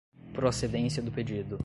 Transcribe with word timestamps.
procedência 0.33 0.99
do 1.01 1.11
pedido 1.11 1.59